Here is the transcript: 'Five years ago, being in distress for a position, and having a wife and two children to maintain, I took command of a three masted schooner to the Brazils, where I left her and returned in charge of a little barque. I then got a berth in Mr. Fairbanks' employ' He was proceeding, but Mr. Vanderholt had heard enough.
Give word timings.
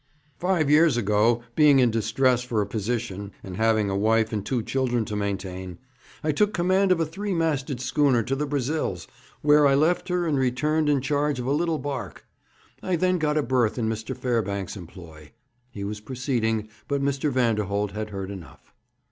'Five 0.39 0.67
years 0.67 0.97
ago, 0.97 1.43
being 1.55 1.77
in 1.77 1.91
distress 1.91 2.41
for 2.41 2.59
a 2.59 2.65
position, 2.65 3.33
and 3.43 3.55
having 3.57 3.87
a 3.87 3.95
wife 3.95 4.33
and 4.33 4.43
two 4.43 4.63
children 4.63 5.05
to 5.05 5.15
maintain, 5.15 5.77
I 6.23 6.31
took 6.31 6.55
command 6.55 6.91
of 6.91 6.99
a 6.99 7.05
three 7.05 7.35
masted 7.35 7.79
schooner 7.79 8.23
to 8.23 8.35
the 8.35 8.47
Brazils, 8.47 9.07
where 9.43 9.67
I 9.67 9.75
left 9.75 10.09
her 10.09 10.25
and 10.25 10.39
returned 10.39 10.89
in 10.89 11.01
charge 11.01 11.39
of 11.39 11.45
a 11.45 11.51
little 11.51 11.77
barque. 11.77 12.25
I 12.81 12.95
then 12.95 13.19
got 13.19 13.37
a 13.37 13.43
berth 13.43 13.77
in 13.77 13.87
Mr. 13.87 14.17
Fairbanks' 14.17 14.75
employ' 14.75 15.33
He 15.69 15.83
was 15.83 15.99
proceeding, 15.99 16.67
but 16.87 17.03
Mr. 17.03 17.31
Vanderholt 17.31 17.91
had 17.91 18.09
heard 18.09 18.31
enough. 18.31 18.73